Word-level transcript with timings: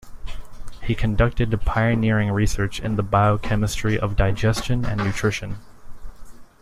He 0.81 0.95
conducted 0.95 1.51
pioneering 1.63 2.31
research 2.31 2.79
in 2.79 2.95
the 2.95 3.03
biochemistry 3.03 3.99
of 3.99 4.15
digestion 4.15 4.83
and 4.83 4.99
nutrition. 4.99 5.59